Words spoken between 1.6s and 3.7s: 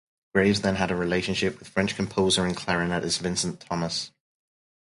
French composer and clarinetist Vincent